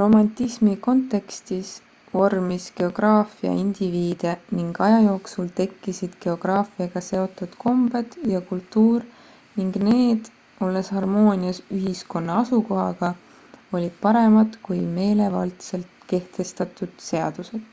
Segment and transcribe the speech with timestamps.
[0.00, 1.70] romantismi kontekstis
[2.10, 9.08] vormis geograafia indiviide ning aja jooksul tekkisid geograafiaga seotud kombed ja kultuur
[9.58, 10.30] ning need
[10.70, 13.12] olles harmoonias ühiskonna asukohaga
[13.80, 17.70] olid paremad kui meelevaldselt kehtestatud seadused